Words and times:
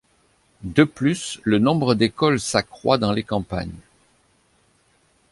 De 0.63 0.83
plus, 0.83 1.39
le 1.43 1.59
nombre 1.59 1.93
d’écoles 1.93 2.39
s’accroît 2.39 2.97
dans 2.97 3.11
les 3.11 3.21
campagnes. 3.21 3.69